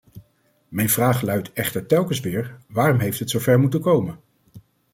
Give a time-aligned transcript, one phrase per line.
[0.67, 4.19] Mijn vraag luidt echter telkens weer: waarom heeft het zover moeten komen?